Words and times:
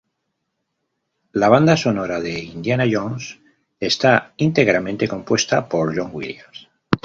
La 1.41 1.47
banda 1.49 1.75
sonora 1.77 2.19
de 2.21 2.39
Indiana 2.39 2.85
Jones 2.91 3.37
está 3.79 4.33
íntegramente 4.37 5.07
compuesta 5.07 5.69
por 5.69 5.95
John 5.95 6.09
Williams. 6.11 6.67